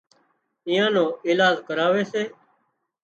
[0.67, 2.23] ايئان نو ايلاز ڪراوي سي